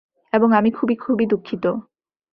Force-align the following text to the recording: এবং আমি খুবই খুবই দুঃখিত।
এবং 0.33 0.49
আমি 0.53 0.69
খুবই 0.71 0.95
খুবই 0.95 1.25
দুঃখিত। 1.25 1.65